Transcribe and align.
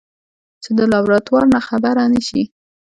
چې 0.63 0.69
د 0.77 0.79
لابراتوار 0.91 1.43
نه 1.53 1.59
خبره 1.67 2.03
نشي. 2.13 2.43